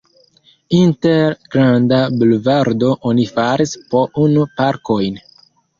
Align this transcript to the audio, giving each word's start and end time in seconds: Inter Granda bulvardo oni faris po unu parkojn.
Inter 0.77 1.35
Granda 1.55 2.01
bulvardo 2.17 2.91
oni 3.13 3.29
faris 3.37 3.79
po 3.95 4.07
unu 4.27 4.51
parkojn. 4.61 5.27